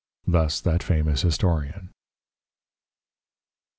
[0.25, 1.89] Thus that famous Historian.
[1.89, 1.89] 2.